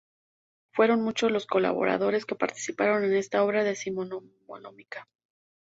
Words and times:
Fueron 0.73 1.03
muchos 1.03 1.29
los 1.31 1.45
colaboradores 1.45 2.25
que 2.25 2.33
participaron 2.33 3.03
en 3.03 3.13
esta 3.13 3.43
obra 3.43 3.63
decimonónica. 3.63 5.07